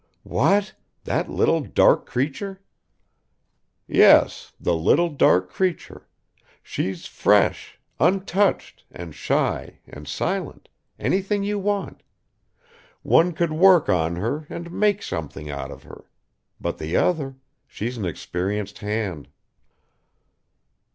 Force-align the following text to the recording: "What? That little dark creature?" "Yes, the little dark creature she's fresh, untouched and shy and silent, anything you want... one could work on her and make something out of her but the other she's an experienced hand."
"What? 0.23 0.73
That 1.03 1.29
little 1.29 1.59
dark 1.61 2.07
creature?" 2.07 2.59
"Yes, 3.87 4.51
the 4.59 4.73
little 4.75 5.09
dark 5.09 5.47
creature 5.51 6.07
she's 6.63 7.05
fresh, 7.05 7.79
untouched 7.99 8.83
and 8.89 9.13
shy 9.13 9.77
and 9.85 10.07
silent, 10.07 10.69
anything 10.97 11.43
you 11.43 11.59
want... 11.59 12.01
one 13.03 13.31
could 13.33 13.51
work 13.51 13.89
on 13.89 14.15
her 14.15 14.47
and 14.49 14.71
make 14.71 15.03
something 15.03 15.51
out 15.51 15.69
of 15.69 15.83
her 15.83 16.09
but 16.59 16.79
the 16.79 16.97
other 16.97 17.35
she's 17.67 17.95
an 17.95 18.05
experienced 18.05 18.79
hand." 18.79 19.27